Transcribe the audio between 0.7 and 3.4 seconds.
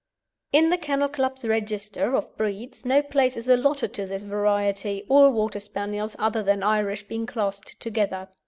the Kennel Club's Register of Breeds no place